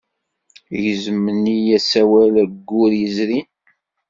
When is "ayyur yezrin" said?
2.43-3.47